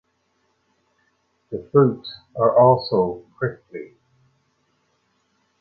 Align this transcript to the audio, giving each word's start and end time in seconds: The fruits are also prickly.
The 1.51 1.69
fruits 1.71 2.11
are 2.35 2.59
also 2.59 3.23
prickly. 3.37 3.97